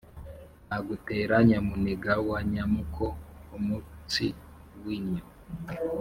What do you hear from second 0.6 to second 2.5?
Nagutera Nyamuniga wa